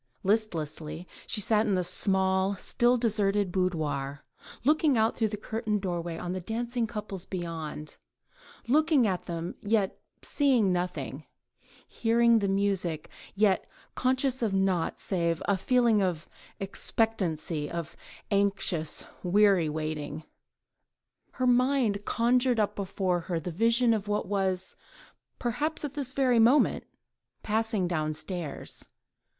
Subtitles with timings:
[0.23, 4.25] Listlessly she sat in the small, still deserted boudoir,
[4.63, 7.97] looking out through the curtained doorway on the dancing couples beyond:
[8.67, 11.27] looking at them, yet seeing nothing,
[11.87, 16.27] hearing the music, yet conscious of naught save a feeling of
[16.59, 17.95] expectancy, of
[18.31, 20.23] anxious, weary waiting.
[21.33, 24.75] Her mind conjured up before her the vision of what was,
[25.37, 26.85] perhaps at this very moment,
[27.43, 28.85] passing downstairs.